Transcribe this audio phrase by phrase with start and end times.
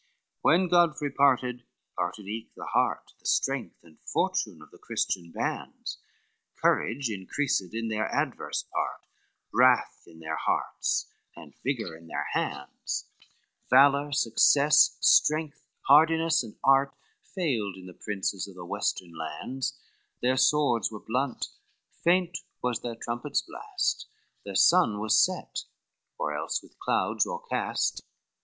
[0.01, 1.63] LVII When Godfrey parted,
[1.95, 5.99] parted eke the heart, The strength and fortune of the Christian bands,
[6.59, 9.01] Courage increased in their adverse part,
[9.53, 13.09] Wrath in their hearts, and vigor in their hands:
[13.69, 16.95] Valor, success, strength, hardiness and art,
[17.35, 19.77] Failed in the princes of the western lands,
[20.19, 21.45] Their swords were blunt,
[22.03, 24.07] faint was their trumpet's blast,
[24.45, 25.65] Their sun was set,
[26.17, 28.01] or else with clouds o'ercast.